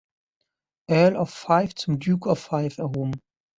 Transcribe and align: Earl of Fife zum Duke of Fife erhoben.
Earl 0.89 1.15
of 1.15 1.29
Fife 1.29 1.75
zum 1.75 1.99
Duke 1.99 2.27
of 2.27 2.39
Fife 2.39 2.81
erhoben. 2.81 3.19